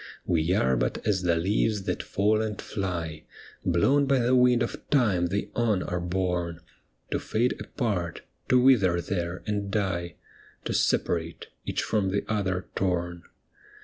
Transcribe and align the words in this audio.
'We 0.35 0.51
are 0.55 0.75
but 0.75 0.97
as 1.07 1.21
the 1.21 1.35
leaves 1.35 1.83
that 1.83 2.01
fall 2.01 2.41
and 2.41 2.59
fly, 2.59 3.23
Blown 3.63 4.07
by 4.07 4.17
the 4.17 4.33
wind 4.35 4.63
of 4.63 4.89
time 4.89 5.27
they 5.27 5.51
on 5.53 5.83
are 5.83 5.99
borne, 5.99 6.61
To 7.11 7.19
fade 7.19 7.61
apart, 7.61 8.23
to 8.49 8.59
wither 8.59 8.99
there 8.99 9.43
and 9.45 9.69
die, 9.69 10.15
To 10.65 10.73
separate, 10.73 11.49
each 11.67 11.83
from 11.83 12.09
the 12.09 12.23
other 12.27 12.65
torn.' 12.73 13.25